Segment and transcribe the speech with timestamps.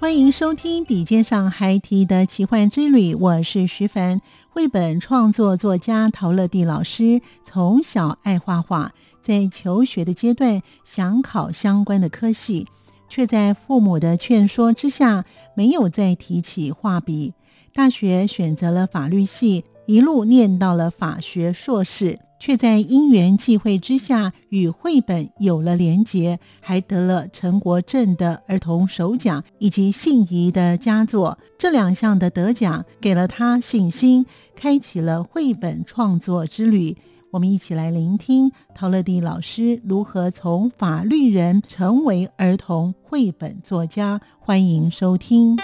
[0.00, 8.92] 欢迎收听《笔尖上孩提的奇幻之旅》，我是徐凡，绘本创作作家陶乐蒂老师，从小爱画画。
[9.20, 12.68] 在求学的阶段，想考相关的科系，
[13.08, 15.24] 却在父母的劝说之下，
[15.56, 17.34] 没有再提起画笔。
[17.74, 31.38] 大学选择了法律系，一路念到了法学硕士，却在因缘际会之下，与绘本有了连结，还得了陈国正的儿童首奖以及信宜的佳作。
[31.58, 36.96] 这两项的得奖，给了他信心，开启了绘本创作之旅。
[37.30, 44.18] 我们一起来聆听陶乐蒂老师如何从法律人成为儿童绘本作家。
[44.38, 45.54] 欢迎收听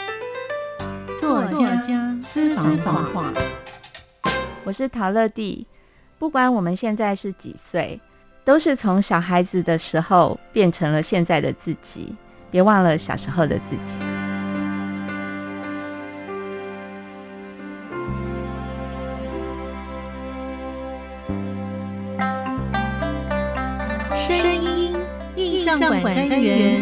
[1.18, 3.32] 作家私房话。
[4.64, 5.66] 我是陶乐蒂。
[6.18, 8.00] 不管我们现在是几岁，
[8.44, 12.14] 都是从小孩子的时候变成了现在的自己。
[12.50, 13.98] 别忘了小时候的自己。
[24.16, 24.96] 声音
[25.36, 26.80] 印象馆单元，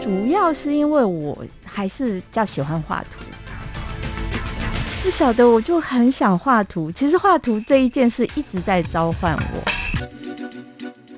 [0.00, 3.24] 主要是因为我还是较喜欢画图，
[5.08, 6.92] 不晓得我就很想画图。
[6.92, 9.64] 其实画图这一件事一直在召唤我，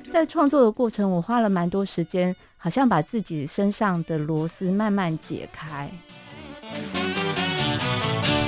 [0.09, 5.91] 在创作的过程，我花了蛮多时间，好像把自己身上的螺丝慢慢解开。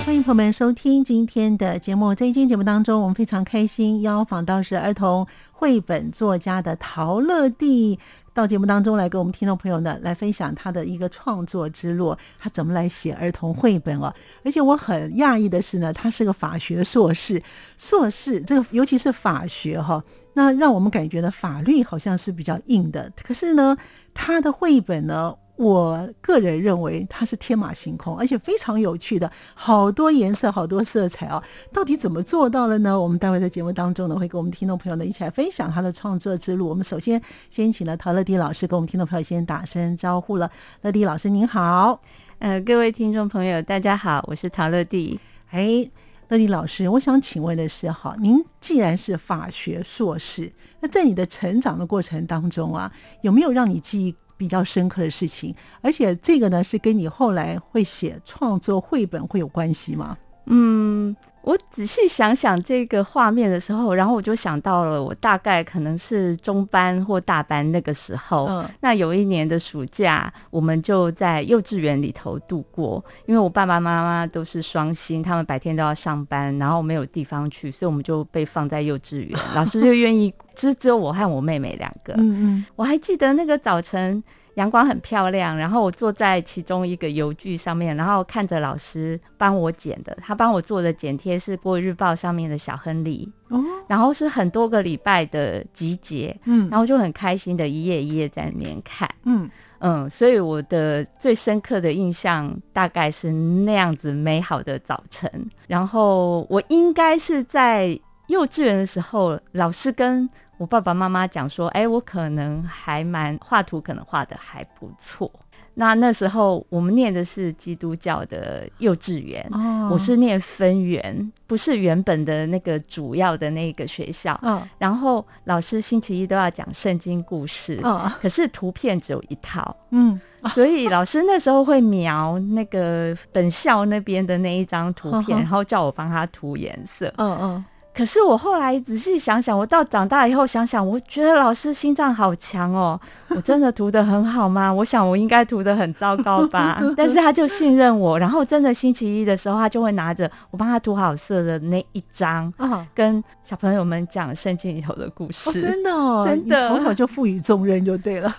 [0.05, 5.27] 欢迎朋友们收听今天的节目，在今天节目当中，我们非常开心邀访到是儿童。
[5.51, 7.97] 绘本作家的陶乐蒂
[8.33, 14.13] 到节目当中来，跟我们听众朋友呢来分享他的一个创作之路，他怎么来写儿童绘本哦。
[14.43, 17.41] 而且我很讶异的是呢，他是个法学硕士，
[17.77, 23.77] 硕士这个尤其是法学哈，那让我们感觉呢法律好像是比较硬的，可是呢
[24.13, 25.35] 他的绘本呢。
[25.55, 31.41] 我个人认为它是天马行空，而且非常有趣的，好多颜色，好多色彩哦。
[31.71, 32.99] 到底怎么做到了呢？
[32.99, 36.67] 我们待会在节目当中呢，会跟我们听众朋友呢一起来分享他的创作之路。
[36.67, 37.21] 我们首先
[37.51, 40.49] 先请了陶乐迪老师跟我们听众朋友先打声招呼了。
[40.81, 42.01] 乐迪老师您好，
[42.39, 45.19] 呃，各位听众朋友大家好，我是陶乐迪。
[45.51, 45.87] 哎，
[46.29, 52.91] 乐迪老师，我想请问的是，哈，您既然是法学硕士，那在你的成长的过程当中啊，
[53.21, 54.15] 有没有让你记忆？
[54.43, 60.17] 比较深刻的事情，而且这个呢是跟你后来会写创作绘本会有关系吗？
[60.47, 61.15] 嗯。
[61.43, 68.45] 我仔细想想这个画面的时候，然后我就想到了，我大概可能是中班或大班那个时候。
[68.45, 79.37] 嗯，那有一年的暑假，我们就在幼稚园里头度过，因为我爸爸妈妈都是双薪，他们白天都要上班，然后没有地方去，所以我们就被放在幼稚园。
[79.53, 82.13] 老师就愿意， 其实只有我和我妹妹两个。
[82.13, 84.23] 嗯嗯，我还记得那个早晨。
[84.55, 99.49] 阳光很漂亮，然后我坐在其中一个油锯上面，然后看着老师帮我剪的，他帮我做的剪贴是《过日报》上面的小亨利，哦，然后是很多个礼拜的集结，嗯，然后就很开心的一页一页在里面看，嗯。
[99.85, 105.29] 嗯，所以我的最深刻的印象大概是那样子美好的早晨，
[105.67, 110.29] 然后我应该是在幼稚园的时候，老师跟。
[110.63, 115.29] 我爸爸妈妈讲说：“哎，我可能还蛮画图，可能画的还不错。
[115.73, 119.45] 那那时候我们念的是基督教的幼稚园，
[119.91, 124.39] 我是念分园，不是原本的那个主要的那个学校。
[124.77, 127.77] 然后老师星期一都要讲圣经故事，
[128.21, 129.75] 可是图片只有一套。
[129.89, 130.17] 嗯，
[130.51, 137.13] 所以老师那时候会描那个本校那边的那一张图片，然后叫我帮他涂颜色。
[137.17, 142.99] 嗯嗯。”可是我后来仔细想想，我到长大以后想想，我觉得老师心脏好强哦。
[143.29, 144.71] 我真的涂的很好吗？
[144.73, 146.81] 我想我应该涂的很糟糕吧。
[146.97, 152.51] 但是他就信任我，然后真的星期一的时候，他就会拿着我帮他涂好色的那一张，
[152.95, 155.61] 跟小朋友们讲圣经里头的故事。
[155.61, 155.91] 真的，
[156.25, 158.35] 真的，从小就赋予重任就对了。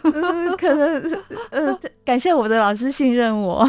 [0.58, 3.68] 可能呃，感谢我的老师信任我。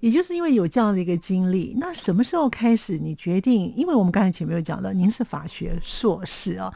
[0.00, 3.72] 也就是因为有这样的一个经历，那什么时候开始你决定？
[3.74, 4.93] 因为我们刚才前面有讲到。
[4.94, 6.72] 您是法学硕士啊，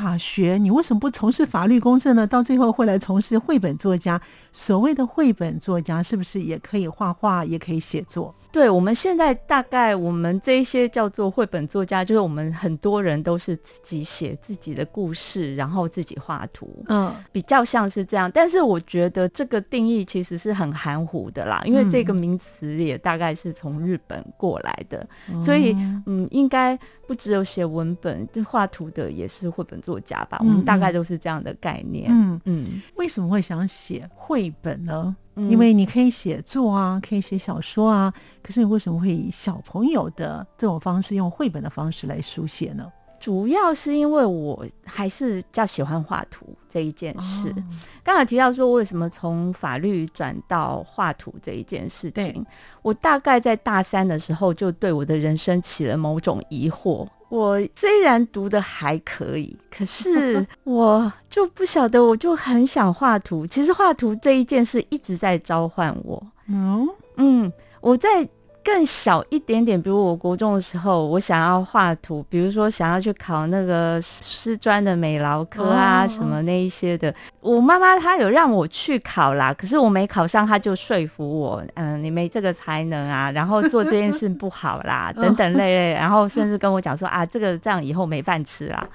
[0.00, 2.26] 法学，你为什么不从事法律公正呢？
[2.26, 4.20] 到最后会来从事绘本作家。
[4.54, 8.34] 所谓的绘本作家，是不是也可以画画，也可以写作？
[8.50, 18.30] 对，我们现在大概我们这些叫做绘本作家，就是我们很多人都是自己写自己的故事，然后自己画图，嗯，比较像是这样。
[18.30, 25.08] 但是我觉得这个定义其实是很含糊的啦，因为这个名词也大概是从日本过来的，
[25.40, 25.74] 所以
[26.04, 30.38] 嗯，应该不只有写文本，就画图的也是绘本作家吧？
[30.40, 32.10] 我们大概都是这样的概念。
[32.10, 35.14] 嗯嗯，为什么会想写绘本呢？
[35.34, 38.12] 因为你可以写作啊，可以写小说啊，
[38.42, 42.90] 可是你为什么会以小朋友的这种方式，用绘本的方式来书写呢？
[43.18, 47.54] 主要是因为我还是比较喜欢画图这一件事。
[48.02, 52.44] 刚才提到说，为什么从法律转到画图这一件事情，
[52.82, 57.06] 我大概在大三的时候就对我的人生起了某种疑惑。
[57.32, 63.46] 我虽然读的还可以，可是 我就不晓得，我就很想画图。
[63.46, 66.22] 其实画图这一件事一直在召唤我。
[66.46, 66.86] 嗯
[67.16, 67.50] 嗯，
[67.80, 68.28] 我在。
[68.64, 77.14] 更小一点点，比如我国中的时候，我想要画图，比如说想要去考那个师专的美劳科啊，什么那一些的。
[77.40, 88.88] 我妈妈她有让我去考啦，可是我没考上，她就说服我，嗯，你没这个才能啊，然后做这件事不好啦， 等等类类，然后甚至跟我讲说啊，这个这样以后没饭吃啊。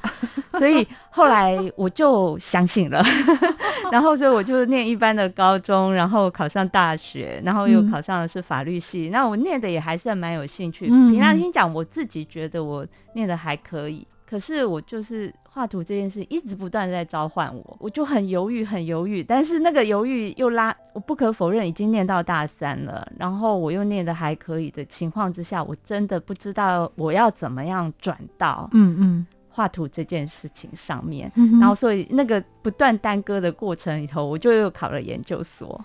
[0.53, 3.03] 所以后来我就相信了，
[3.91, 9.09] 然后所以我就念一般的高中，然后考上大学，然后又考上的是法律系。
[9.11, 10.87] 那我念的也还算蛮有兴趣。
[10.87, 14.05] 平常心讲，我自己觉得我念的还可以。
[14.29, 19.23] 可是我就是画图这件事一直不断在召唤我，我就很犹豫，很犹豫。
[19.23, 31.31] 但是那个犹豫又拉，我不可否认已经念到大三了，然后我又念的还可以的情况之下，我真的不知道我要怎么样转到嗯嗯画图这件事情上面。
[31.61, 35.79] 然后所以那个不断耽搁的过程里头，我就又考了研究所，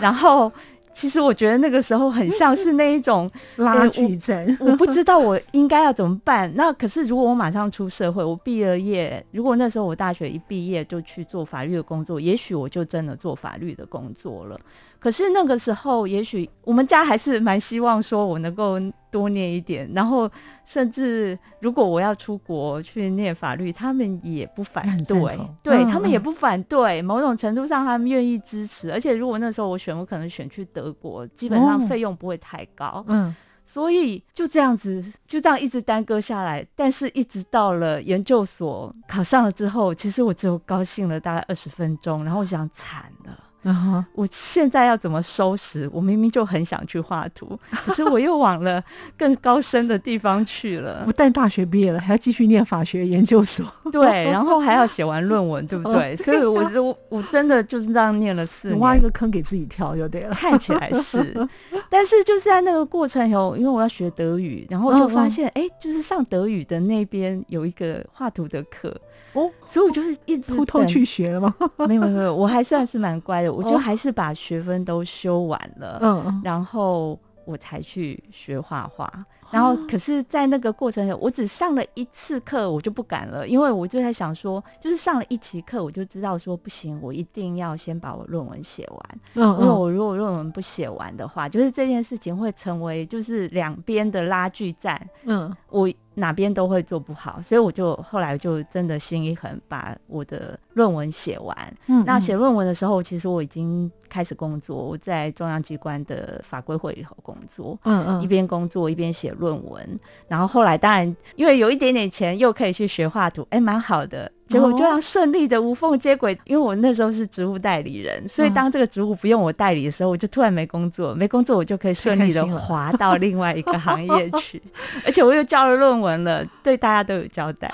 [0.00, 0.50] 然后。
[0.92, 6.52] 其实我觉得那个时候很像是那一种 拉锯战，我不知道我应该要怎么办。
[6.56, 14.58] 那可是如果我马上出社会，我毕了业，如果那时候我大学一毕业就去做法律的工作，也许我就真的做法律的工作了。
[15.02, 18.78] 可是那个时候，也许我们家还是蛮希望说我能够
[19.10, 20.30] 多念一点，然后
[20.64, 28.92] 甚至如果我要出国去念法律，他们也不反对，对他们也不反对，某种程度上他们愿意支持。
[28.92, 36.64] 而且如果那时候我选，我可能选去德国，基本上费用不会太高，嗯，所以就这样子，就这样一直耽搁下来。
[36.76, 43.36] 但是一直到了研究所考上了之后，其实我只有高兴了大概二十分钟，然后我想惨了。
[43.62, 45.88] 然后我现在要怎么收拾？
[45.92, 48.82] 我明明就很想去画图， 可是我又往了
[49.16, 51.02] 更高深的地方去了。
[51.06, 53.64] 不但大学毕业了，还要继续念法学研究所。
[53.90, 56.16] 对，然后还要写完论文，对不对？
[56.22, 60.34] 所以，我我我真的就是这样念了四年，挖一个坑给自己跳就对了。
[60.34, 61.48] 看起来是，
[61.88, 68.96] 但是就是在那个过程有，因为我要学德语，然后就发现，哎，就是上德语的那边有一个画图的课。
[69.34, 71.54] 哦，所以我就是一直偷偷去学了吗？
[71.88, 79.12] 没有没有，我还算是蛮乖的，我就还是把学分都修完了，嗯，然后我才去学画画。
[79.50, 89.20] 然后，可是，在那个过程，我只上了一次课，我就不敢了，因为我就在想说，就是上了一期课，我就知道说不行，我一定要先把我论文写完。
[89.34, 95.06] 嗯，因为我如果论文不写完的话，就是这件事情会成为就是两边的拉锯战。
[95.24, 95.86] 嗯，我。
[96.14, 101.56] 哪边都会做不好，所以我就后来就真的心一横，把我的论文写完。
[101.86, 107.78] 嗯，那写论文的时候，其实我已经开始工作，我在中央机关的法规会里头工作。
[107.84, 114.30] 嗯嗯，一边工作一边写论文，然后后来当然因为有一点点钱，又可以去学画图，哎，蛮好的。
[114.52, 124.62] 结果就这样顺利的无缝接轨，因为我那时候是职务代理人，所以当这个职务不用我代理的时候，我就突然没工作，没工作我就可以顺利的滑到另外一个行业去，
[125.06, 127.72] 而且我又交了论文了，对大家都有交代，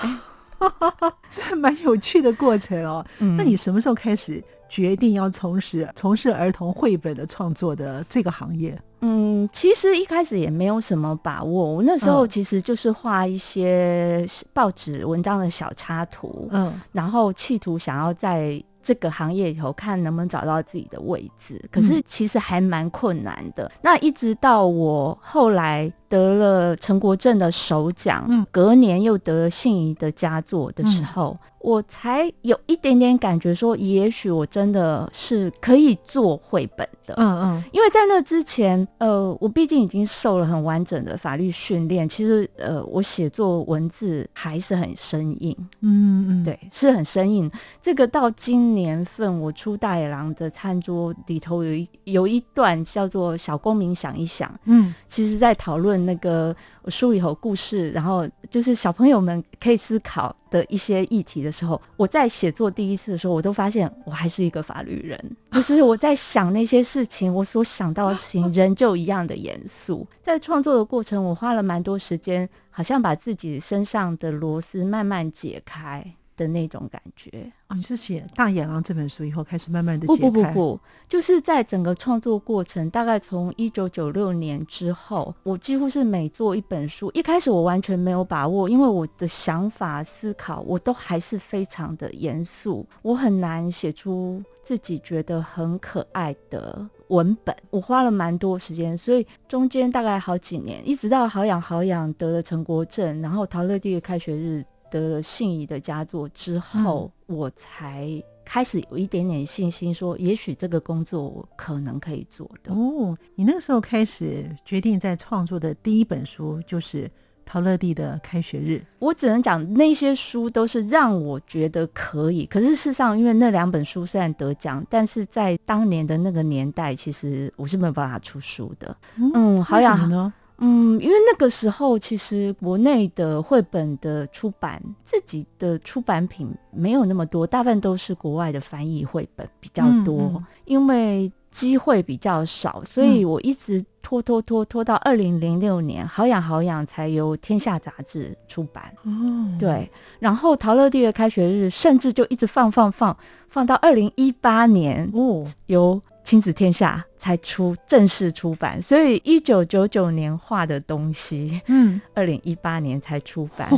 [1.29, 3.05] 这蛮有趣的过程哦。
[3.17, 8.79] 那你什么时候开始决定要从事从事儿童绘本的创作的这个行业？
[9.01, 11.73] 嗯，其实一开始也没有什么把握。
[11.73, 21.63] 我那时候其实就是画一些报纸文章的小插图，嗯，然后企图想要在这个行业里头看能不能找到自己的位置。
[21.71, 23.71] 可是其实还蛮困难的。
[23.81, 25.91] 那一直到我后来。
[26.09, 37.13] 得了陈国正的首奖，隔年又得了信宜的佳作的时候，我才有一点点感觉，说也许我真的是可以做绘本的。
[37.17, 45.55] 嗯嗯，因为在那之前，呃，我毕竟已经受了很完整的法律训练，其实呃，我写作文字还是很生硬。
[45.81, 47.51] 嗯嗯，对，是很生硬。
[47.81, 55.99] 这个到今年份，我出大野狼的餐桌里头有一有一段叫做“小公民想一想”，嗯，其实在讨论。
[55.99, 56.55] 那个
[56.87, 65.19] 书里头故事，然后就是小朋友们可以思考的一些议题的时候，我在写作第一次的时候，我都发现我还是一个法律人，
[65.51, 70.07] 就是我在想那些事情，我所想到的事情仍旧一样的严肃。
[70.21, 76.05] 在创作的过程，我花了蛮多时间，好像把自己身上的螺丝慢慢解开。
[76.39, 77.29] 的那种感觉
[77.67, 80.79] 哦，你是写《大野狼》这本书以后开始慢慢的不不不不，
[81.09, 104.65] 就是在整个创作过程，大概从一九九六年之后，我几乎是每做一本书，一开始我完全没有把握，因为我的想法思考，我都还是非常的严肃，我很难写出自己觉得很可爱的文本，我花了蛮多时间，所以中间大概好几年，一直到好养好养得了陈国正，然后陶乐蒂的开学日。
[104.89, 112.73] 得了信宜的佳作之后，我才开始有一点点信心，说也许这个工作我可能可以做的。
[112.73, 117.09] 哦，你那个时候开始决定在创作的第一本书就是
[117.45, 118.83] 陶乐蒂的开学日。
[118.99, 128.97] 我只能讲那些书都是让我觉得可以，可是事实上，因为那两本书虽然得奖，但是在当年的那个年代，其实我是没有办法出书的。
[129.33, 130.33] 嗯，好呀。
[130.59, 130.67] 呢？
[130.67, 140.43] 嗯，因为那个时候其实国内的绘本的出版，自己的出版品没有那么多，大部分都是国外的翻译绘本比较多。
[140.65, 148.93] 因为机会比较少，所以我一直拖拖拖拖到二零零六年，好养好养才由天下杂志出版。
[149.03, 149.89] 哦，对，
[150.19, 153.15] 然后陶乐蒂的开学日，甚至就一直放放放
[153.47, 156.01] 放到二零一八年哦，由。
[156.23, 163.69] 亲子天下才出正式出版，所以一九九九年画的东西，嗯，二零一八年才出版，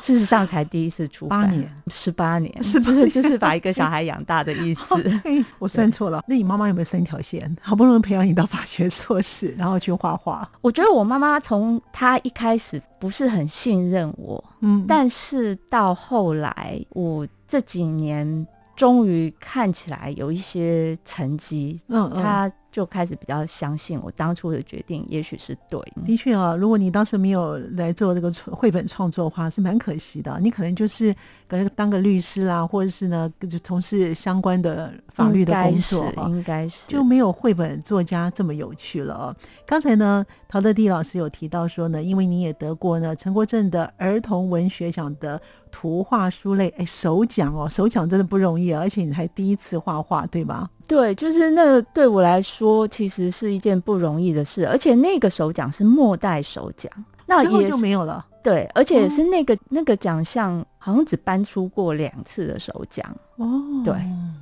[0.00, 4.82] 事实上才第一次出版，八年，十八年，是不是就是把一个小孩养大的意思？
[5.58, 6.24] 我算错了。
[6.26, 7.54] 那你妈妈有没有三条线？
[7.60, 10.48] 好不容易培养你到法学硕士，然后去画画？
[10.62, 18.46] 我觉得我妈妈从她一开始不是很信任我，嗯，但是到后来，我这几年。
[18.76, 25.80] 终于看起来有一些成绩，嗯，他就开始比较相信我当初的决定，也许是对。
[26.04, 30.40] 的确啊，如果你当时没有来做这个绘本创作的话，是蛮可惜的。
[30.40, 31.14] 你可能就是
[31.46, 39.36] 可能当个律师啦，或者是呢，就从事相关的法律的工作，应该是就没有绘本作家这么有趣了。
[39.64, 45.40] 刚才呢，陶德地老师有提到说呢，因为你也得过呢陈国正的儿童文学奖的。
[45.74, 50.70] 图画书类，哎，手奖哦，手奖真的不容易，而且你还第一次画画，对吧？
[50.86, 56.92] 对，就是那个对我来说，其实是一件不容易的事，而且那个手奖是末代手奖，
[57.26, 58.24] 那也就没有了。
[58.40, 63.04] 对，而且是那个那个奖项好像只颁出过两次的首奖
[63.36, 63.60] 哦。
[63.84, 63.94] 对，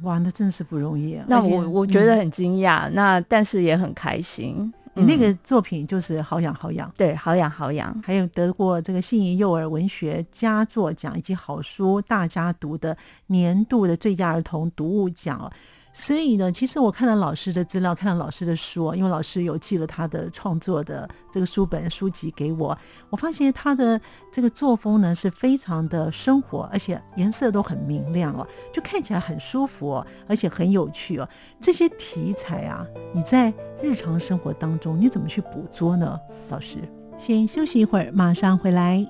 [0.03, 1.25] 哇，那真是不容易啊。
[1.27, 4.71] 那我我觉得很惊讶，那但是也很开心。
[4.95, 12.97] 你那个作品就是好养好养，对，好养好养，还有得过这个信宜幼儿文学佳作奖以及好书大家读的
[13.29, 15.51] 年度的最佳儿童读物奖。
[15.95, 22.77] 所以呢，其实我看到老师的资料，看到老师的书，因为老师有寄了他的创作的这个书本书籍给我，
[23.11, 24.01] 我发现他的
[24.33, 31.29] 这个作风呢是非常的生活，而且颜色都很明亮哦，就看起来很舒服哦，而且很有趣哦。
[31.61, 36.19] 这些题材啊，你在日常生活当中你怎么去捕捉呢？
[36.49, 36.79] 老师，
[37.19, 39.07] 先休息一会儿，马上回来。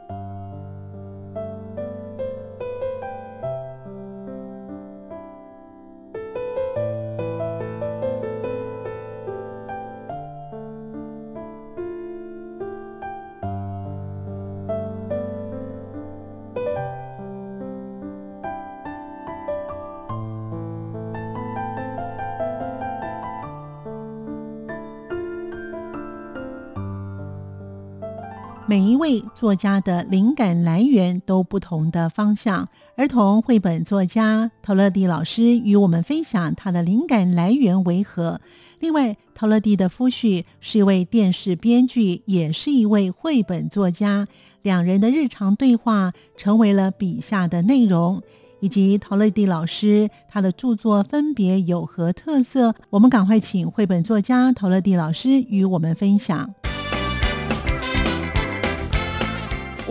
[28.72, 32.66] 每一位作家的灵感来源都不同的方向。
[32.96, 38.40] 儿童绘本作家陶乐蒂老师与我们分享他的灵感来源为何。
[38.80, 44.26] 另外，陶乐蒂的夫婿是一位电视编剧，也是一位绘本作家。
[44.62, 48.22] 两人的日常对话成为了笔下的内容，
[48.60, 52.74] 以及陶乐蒂老师他的著作分别有何特色？
[52.88, 56.54] 我们赶快请绘本作家陶乐蒂老师与我们分享。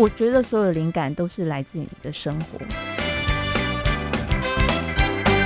[0.02, 2.58] 我觉得所有灵感都是来自于你的生活。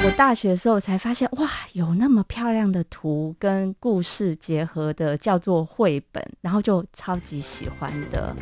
[0.05, 8.33] 我大学的时候才发现，哇，有那么漂亮的图跟故事结合的，叫做绘本，然后就超级喜欢的。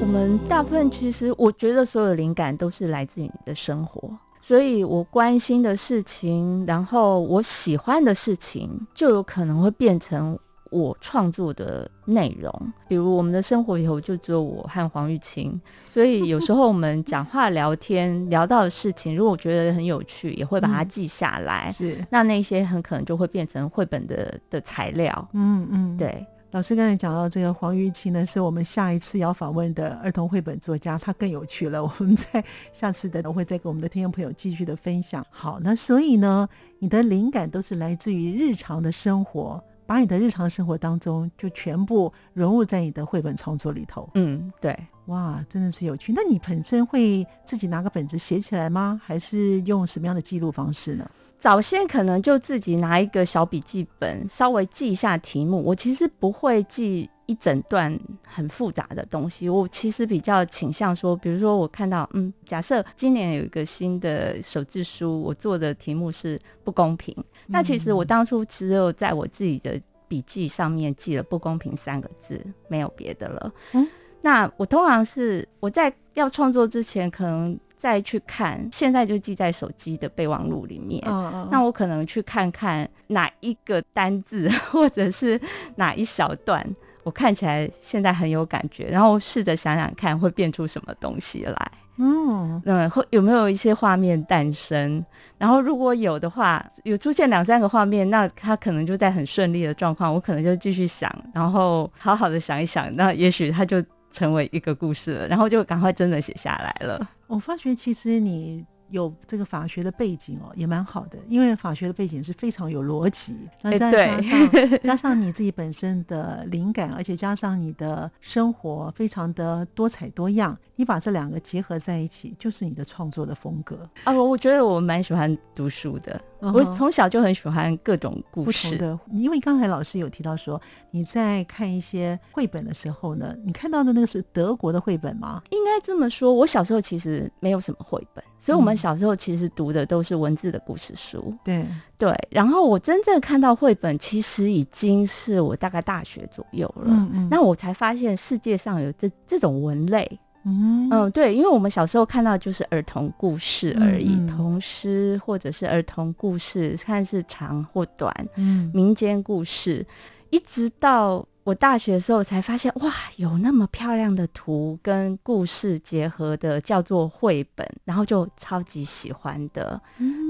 [0.00, 4.10] 我们大部分其实，我觉得所有灵感都是来自于你的生活，
[4.42, 10.36] 所以我关心的事情，然后我喜欢的事情，就有可能会变成
[10.70, 12.72] 我创作的内容。
[12.88, 21.72] 比如我们的生活里头就只有我和黄玉清，所以有时候我们讲话聊天 聊到的事情，如果我觉得很有趣，也会把它记下来。
[21.72, 25.28] 是，那那些很可能就会变成绘本的的材料。
[25.32, 26.26] 嗯嗯，对。
[26.52, 31.84] 老师刚才讲到这个黄玉清呢，是我们下一次要访问的儿童绘本作家，他更有趣了。
[31.84, 32.42] 我们在
[32.72, 35.26] 下次的我会再跟我们的听众朋友继续的分享。
[35.28, 44.08] 好，那所以呢，你的灵感都是来自于日常的生活，把你的日常生活当中就全部融入在你的绘本创作里头。
[44.14, 44.76] 嗯，对，
[45.06, 46.12] 哇，真的是有趣。
[46.12, 49.00] 那你本身会自己拿个本子写起来吗？
[49.04, 51.08] 还是用什么样的记录方式呢？
[51.38, 55.62] 早先可能就自己拿一个小笔记本，稍微记一下题目。
[55.62, 59.46] 我其实不会记一整段很复杂的东西。
[59.46, 67.14] 我其实比较倾向说，比如说我看到，嗯，假设今年有一个新的手字书，我做的题目是不公平。
[67.46, 73.52] 那其实我当初只有在我自己的笔记上面记了“不公平”三个字，没有别的了。
[73.72, 73.86] 嗯，
[74.22, 77.58] 那我通常是我在要创作之前，可能。
[77.78, 81.04] 再去看，现在就记在手机的备忘录里面。
[81.50, 85.38] 那我可能去看看哪一个单字， 或者是
[85.74, 86.66] 哪一小段，
[87.02, 91.72] 我看起来现在很有感觉，然后试着想想看会变出什么东西来。
[91.98, 95.04] 嗯，嗯，会有没有一些画面诞生？
[95.38, 107.10] 然后如果有的话，有出现两三个画面，那他可能就在很顺利的状况，我可能就继续想，然后好好的想一想，那也许他就成为一个故事了，然后就赶快真的写下来了。
[107.26, 113.36] 我发觉其实你有这个法学的背景哦，也蛮好的，因为法学的背景是非常有逻辑。
[113.60, 114.50] 那再加上
[114.84, 120.56] 加上你自己本身的灵感，而且加上你的生活非常的多彩多样。
[120.76, 124.12] 你把这两个结合在一起，就是你的创作的风格啊！
[124.12, 128.98] 我我觉得我蛮喜欢读书的，我从小就很喜欢各种故事的。
[129.10, 130.60] 因为刚才老师有提到说，
[130.90, 135.42] 你在看一些绘本的时候呢，你看到的那个是德国的绘本吗？
[135.50, 141.34] 应该这么说，我小时候其实没有什么绘本，所以我们小时候其实读的都是文字的故事书。
[141.42, 146.84] 对对，然后我真正看到绘本，其实已经是我大概大学左右了。
[146.88, 150.20] 嗯嗯，那我才发现世界上有这这种文类。
[150.46, 150.88] 嗯。
[150.90, 159.84] 嗯，对，因为我们小时候看到就是儿童故事而已，童诗或者是儿童故事，看是长或短，嗯，民间故事，
[160.30, 169.80] 一直到我大学的时候才发现，哇，有那么漂亮的图跟故事结合的，叫做绘本，然后就超级喜欢的，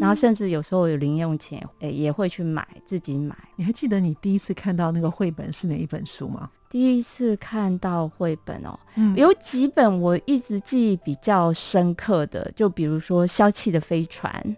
[0.00, 3.36] 然后甚至有时候有零用钱，诶，也会去买自己买。
[3.56, 6.50] 你还记得你第一次看到那个绘本是哪一本书吗？
[6.68, 8.78] 第一次看到绘本哦，
[9.14, 14.56] 有几本我一直记忆比较深刻的，就比如说《消气的飞船》，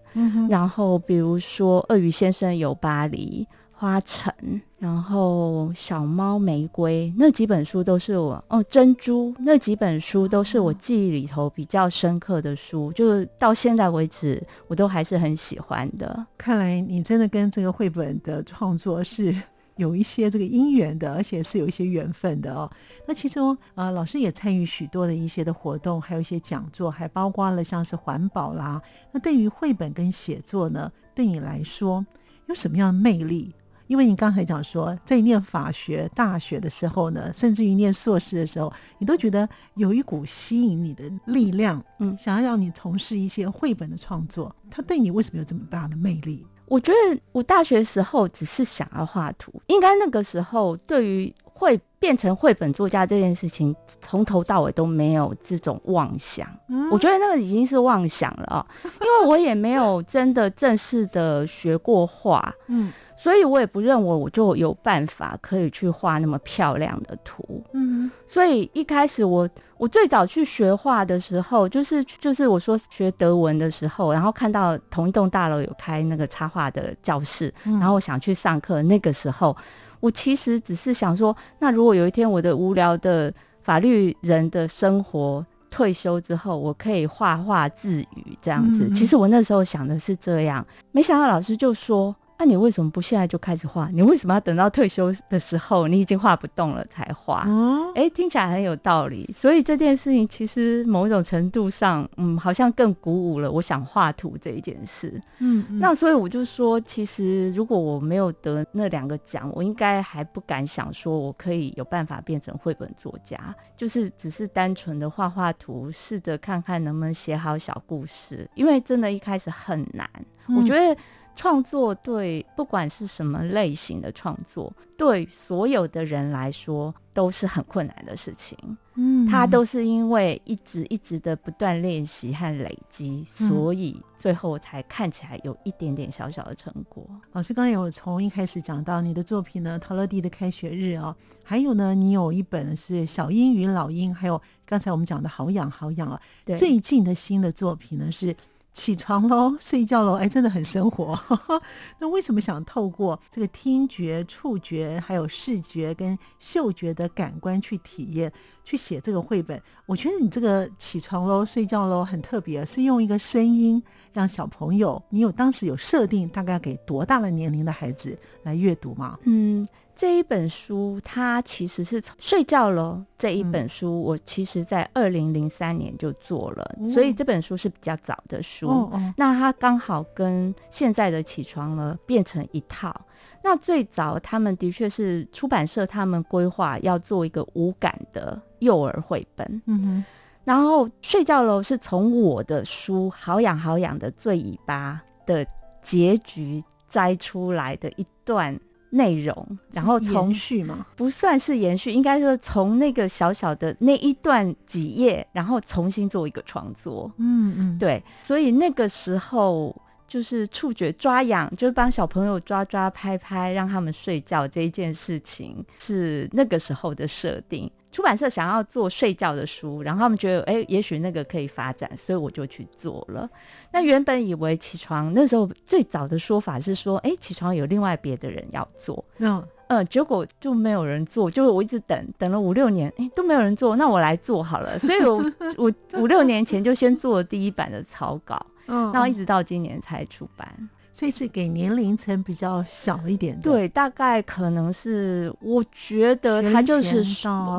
[0.48, 3.46] 然后比如说《鳄鱼先生游巴黎》、
[3.80, 4.32] 《花城》，
[4.78, 16.26] 然后《小猫玫瑰》那几本书都是我哦，《珍珠》那几本书都是我记忆里头比较深刻的书，就是到现在为止我都还是很喜欢的。
[16.36, 19.34] 看来你真的跟这个绘本的创作是。
[19.78, 22.70] 有一些这个姻缘的，而且是有一些缘分的哦。
[23.06, 28.82] 那其中啊，老师也参与许多的一些的活动，还有一些讲座，还包括了像是环保啦。
[29.12, 32.04] 那对于绘本跟写作呢，对你来说
[32.46, 33.54] 有什么样的魅力？
[33.86, 44.54] 因为你刚才讲说，在念法学大学的时候呢，甚至于念硕士的时候，你都觉得有一股吸引你的力量，嗯，想要让你从事一些绘本的创作。
[44.70, 46.44] 它对你为什么有这么大的魅力？
[46.68, 56.46] 我觉得我大学时候只是想要画图，应该那个时候对于会变成绘本作家这件事情，从头到尾都没有这种妄想。
[56.92, 67.60] 我觉得那个已经是妄想了啊，因为我也没有真的正式的学过画， 嗯，所以我也不认为我就有办法可以去画那么漂亮的图。
[67.72, 78.80] 嗯，所以一开始我我最早去学画的时候，就是就是我说学德文的时候，然后看到同一栋大楼有开那个插画的教室，然后我想去上课。
[78.82, 79.56] 那个时候，
[79.98, 88.88] 我其实只是想说，那如果有一天我的无聊的法律人的生活退休之后，我可以画画自娱这样子。
[88.90, 92.14] 其实我那时候想的是这样，没想到老师就说。
[92.40, 93.90] 那你为什么不现在就开始画？
[93.92, 97.44] 你为什么要等到退休的时候，你已经画不动了才画？
[97.48, 99.28] 哦哎，听起来很有道理。
[99.34, 105.20] 所以这件事情其实某种程度上，嗯，好像更鼓舞了我想画图这一件事。
[105.38, 118.48] 嗯，那所以我就说，其实如果我没有得那两个奖，我应该还不敢想说我可以有办法变成绘本作家，就是只是单纯的画画图，试着看看能不能写好小故事。
[118.54, 120.08] 因为真的一开始很难，
[120.56, 120.96] 我觉得。
[121.38, 128.58] 创作对不管是什么类型的创作，对所有的人来说都是很困难的事情。
[128.96, 137.08] 嗯，他都是因为一直一直的不断练习和累积，所以最后才看起来有一点点小小的成果。
[137.30, 146.20] 老师刚才有从一开始讲到你的作品呢，《陶乐蒂的开学日》哦，还有呢，你有一本是《小鹰与老鹰》，还有刚才我们讲的好养好养啊。
[146.56, 148.34] 最近的新的作品呢是。
[148.72, 151.18] 起床喽，睡觉喽，哎，真的很生活。
[151.98, 159.60] 那为什么想透过这个听觉、触觉，还有视觉跟嗅觉的感官去体验，去写这个绘本？
[159.86, 165.02] 我觉得你这个起床喽、睡觉喽很特别，是用一个声音让小朋友。
[165.10, 169.18] 你有当时有设定大概给多大的年龄的孩子来阅读吗？
[169.24, 169.66] 嗯。
[169.98, 173.04] 这一本书，它其实是从睡觉了。
[173.18, 178.88] 这一本书，我其实在二零零三年就做了，所以这本书是比较早的书。
[179.16, 182.94] 那它刚好跟现在的起床了变成一套。
[183.42, 189.62] 那最早他们的确是出版社他们规划要做一个无感的幼儿绘本。
[189.66, 190.04] 嗯哼。
[190.44, 195.44] 然后睡觉了是从我的书《好养好养的最尾巴》的
[195.82, 198.56] 结局摘出来的一段。
[198.90, 200.86] 内容，然后从续吗？
[200.96, 207.10] 不算是延续，应该说从那个小小的那一段几页，然后重新做一个创作。
[207.18, 209.74] 嗯嗯，对，所以那个时候
[210.06, 217.70] 就是触觉抓痒，就是帮小朋友抓抓拍拍，让他们睡觉这一件事情，是那个时候的设定。
[217.90, 223.28] 出版社想要做睡觉的书，然后他们觉得，哎，也许那个可以发展，所以我就去做了。
[223.72, 234.78] 那原本以为起床那时候最早的说法是说，哎，起床有另外别的人要做，嗯嗯，结果就没有人做，就是我一直等等了五六年，哎，都没有人做，那我来做好了。
[234.78, 235.22] 所以我
[235.58, 240.68] 我五六年前就先做了第一版的草稿，嗯，然后一直到今年才出版。
[240.98, 247.04] 这次给年龄层比较小一点的，对，大概可能是，我觉得他就是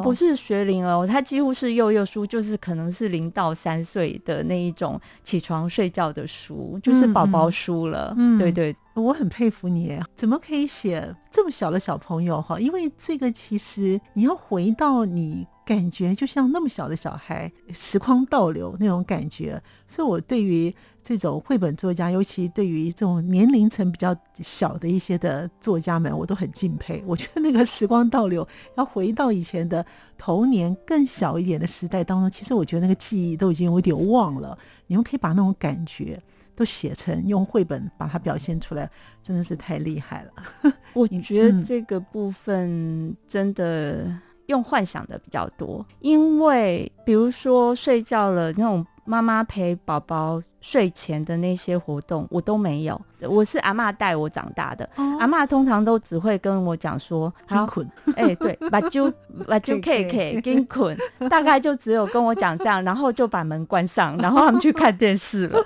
[0.04, 8.14] 不是学龄哦，他几乎是幼幼书，就是可能是零到三岁的那一种起床睡觉的书，就是宝宝书了。
[8.18, 12.60] 嗯，对对，我很佩服你，怎么可以写这么小的小朋友哈？
[12.60, 15.48] 因为这个其实你要回到你。
[15.66, 20.76] 感觉就像那么小的小孩，时光倒流那种感觉，所以我对于
[21.18, 27.04] 这种绘本作家，尤其对于这种年龄层比较小的一些的作家们，我都很敬佩。
[27.08, 29.84] 我觉得那个时光倒流，要回到以前的
[30.20, 34.56] 童年更小一点的时代当中，其实我觉得那个记忆都已经有点忘了。
[34.86, 36.22] 你们可以把那种感觉
[36.56, 38.88] 都写成用绘本把它表现出来，
[39.24, 40.74] 真的是太厉害了。
[40.94, 44.16] 我觉得这个部分真的。
[44.50, 53.02] 用幻想的比较多，因为比如说睡觉了那种妈妈陪宝宝睡前的那些活动，我都没有。
[53.22, 54.88] 我是阿妈带我长大的，
[55.20, 59.12] 阿妈通常都只会跟我讲说：“好困。”哎，对， 把就
[59.48, 60.96] 把就 K K 跟捆，
[61.28, 65.60] 大概就只有跟我讲这样，然后就把门关上， 然后他们去看电视了。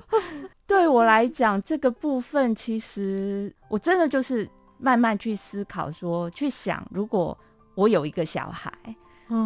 [0.65, 7.38] 对我来讲，这个部分其实我真的就是慢慢去思考，说去想如果。
[7.75, 8.71] 我有一个小孩，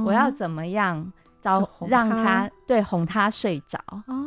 [0.05, 2.50] 我要怎么样招让他？
[2.67, 3.80] 对哄他睡着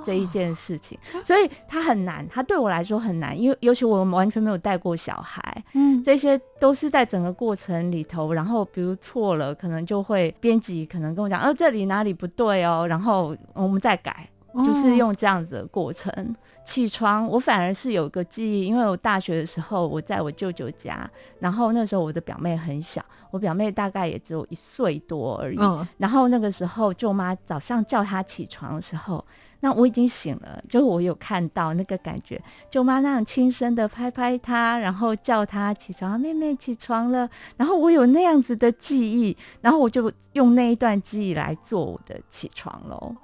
[0.03, 14.27] 这一件事情，所以他很难，他对我来说很难，因为尤其我完全没有带过小孩，嗯，这些都是在整个过程里头，然后比如错了，可能就会编辑可能跟我讲，哦，这里哪里不对哦，然后我们再改，
[14.65, 16.35] 就是用这样子的过程。
[16.71, 25.59] 起床，我反而是有个记忆，因为我大学的时候我在我舅舅家，然后那时候我的表妹很小，我表妹大概也只有一岁多而已。
[25.99, 29.27] 然后那个时候舅妈早上叫她起床的时候，
[29.61, 37.29] 那我已经醒了，就我有看到那个感觉，舅妈那样轻声的拍拍他，然后叫他起床，妹妹起床了。
[37.57, 43.15] 然后我有那样子的记忆，然后我就用那一段记忆来做我的起床喽。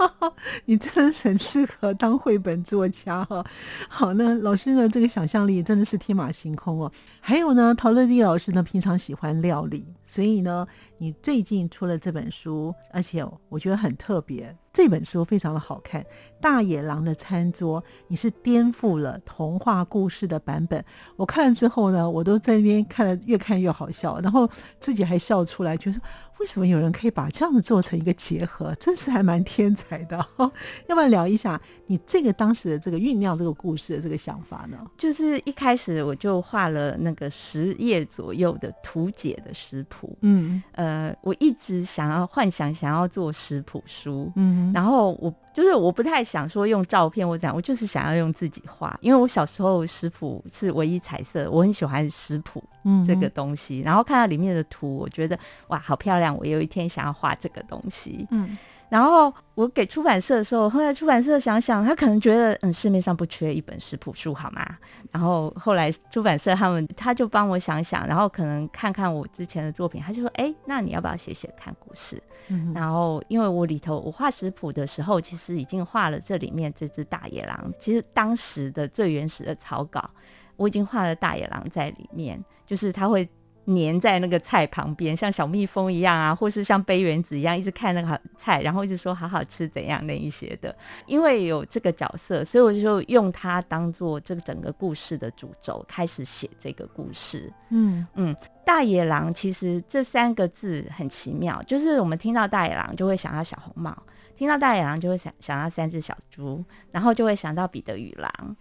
[0.64, 3.44] 你真的很适合当绘本作家哈。
[3.88, 6.90] 好，那老师呢，这个想象力真的是天马行空哦。
[7.20, 10.66] 还有呢，陶乐蒂老师呢，平常喜欢料理，所以呢。
[10.98, 14.56] 你最近出了这本书，而且我觉得很特别。
[14.72, 16.02] 这本书非常的好看，
[16.40, 20.84] 《大野狼的餐桌》，你是颠覆了童话故事的版本。
[21.16, 26.00] 我看了之后呢，我都在那边看了，越看越好笑，然后自己还笑出来，觉得。
[26.38, 28.74] 为什么有人可以把这样子做成一个结合？
[28.74, 30.18] 真是还蛮天才的。
[30.86, 34.76] 要不要聊一下你这个当时的这个酝酿这个故事的这个想法呢？
[34.98, 40.14] 就是一开始我就画了那个十页左右的图解的食谱。
[40.20, 44.30] 嗯，呃，我一直想要幻想想要做食谱书。
[44.36, 45.34] 嗯，然后我。
[45.56, 52.62] 就是我不太想说用照片我讲，我就是想要用自己画，因为我小时候食谱是唯一彩色，我很喜欢食谱。
[53.06, 53.80] 这个东西。
[53.80, 56.36] 然后看到里面的图，我觉得哇，好漂亮！
[56.36, 58.26] 我有一天想要画这个东西。
[58.30, 58.56] 嗯。
[58.88, 64.64] 然后我给出版社的时候，后来出版社想想，他可能觉得嗯市面上不缺一本食谱书，好吗？
[65.10, 72.22] 然后后来出版社他们他就帮我想想，然后可能看看我之前的作品，他就说哎，那你要不要写写看故事？
[72.48, 80.08] 嗯然后因为我里头我画食谱的时候，其实已经画了这里面这只大野狼，其实当时的最原始的草稿，
[80.56, 83.28] 我已经画了大野狼在里面，就是他会。
[83.68, 90.72] 粘在那个菜旁边，像小蜜蜂一样啊，或是像杯原子一样，一直看那个菜，然后一直说好好吃怎样那一些的。
[91.04, 97.52] 因为有这个角色，所以我就用它当做这个整个故事的主轴，开始写这个故事。
[97.70, 98.32] 嗯嗯，
[98.64, 104.00] 大野狼其实这三个字很奇妙，就是我们听到大野狼就会想到小红帽。
[104.36, 108.56] 听到大野狼就会想想到三只小猪，然后就会想到彼得与狼，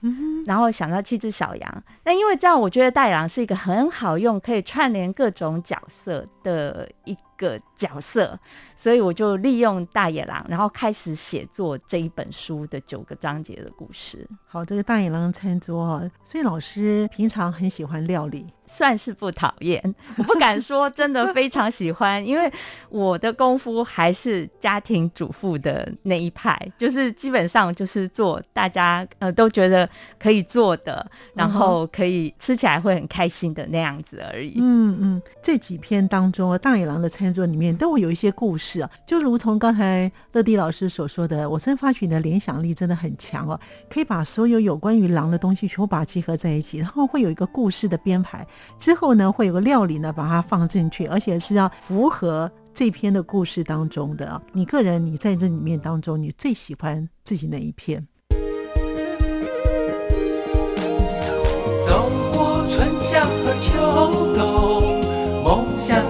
[0.45, 1.83] 然后想到七只小羊。
[2.03, 7.15] 那因为这样，我觉得大野狼是一个很好用，可以串联各种角色的一。
[7.37, 8.37] 个角色，
[8.75, 14.27] 所以我就利用大野狼，然后开始写作这一本书的九个章节的故事。
[14.47, 22.49] 好，这个大野狼餐桌哈，所以老师平常很喜欢料理，算是不讨厌，我不敢说真的非常喜欢， 因为
[22.89, 34.55] 我的功夫还是家庭主妇的那一派，就是基本上就是做大家呃都觉得可以做的，然后可以吃起来会很开心的那样子而已。
[34.61, 37.24] 嗯嗯，这几篇当中，大野狼的餐。
[37.25, 43.59] 餐桌里面都会有一些故事啊，就如同刚才乐迪老师所说的，我真发觉你的联想力真的很强哦，
[43.89, 48.45] 可以把所有有关于狼的东西全部把它集合在一起，然后会有一个故事的编排，
[48.77, 54.41] 之后呢会有个料理呢把它放进去，而且是要符合这篇的故事当中的。
[54.53, 58.05] 你个人你在这里面当中，你最喜欢自己哪一篇？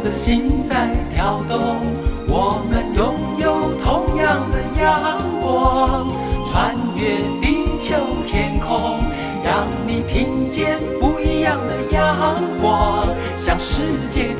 [0.05, 0.93] 的心在。
[1.15, 1.57] 跳动，
[2.27, 6.07] 我们拥有同样的阳光，
[6.51, 7.95] 穿越地球
[8.27, 8.99] 天空，
[9.43, 13.07] 让你听见不一样的阳光，
[13.39, 14.34] 向世界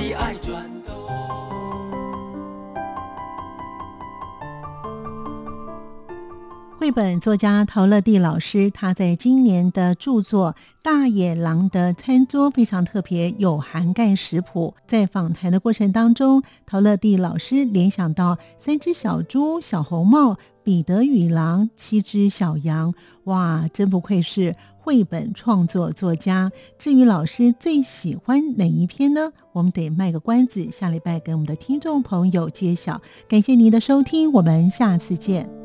[6.95, 10.55] 本作家陶乐蒂老师，他在今年的著作。
[10.81, 14.73] 大野狼的餐桌非常特别，有涵盖食谱。
[14.87, 22.93] 在访谈的过程当中，陶乐蒂老师联想到三只小猪、小红帽、彼得与狼、七只小羊。
[23.25, 26.49] 哇，真不愧是绘本创作作家。
[26.77, 29.33] 至于老师最喜欢哪一篇呢？
[29.51, 33.01] 我们得卖个关子，下礼拜给我们的听众朋友揭晓。
[33.27, 35.64] 感谢您的收听，我们下次见。